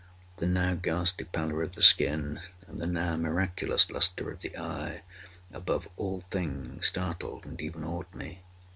[0.37, 5.03] The now ghastly pallor of the skin, and the now miraculous lustre of the eye,
[5.53, 8.41] above all things startled and even awed me.